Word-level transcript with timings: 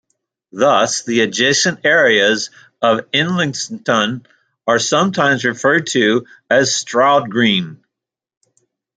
Thus, 0.51 1.03
the 1.03 1.19
adjacent 1.21 1.81
areas 1.85 2.49
of 2.81 3.01
Islington 3.13 4.25
are 4.65 4.79
sometimes 4.79 5.45
referred 5.45 5.85
to 5.91 6.25
as 6.49 6.73
Stroud 6.75 7.29
Green. 7.29 7.83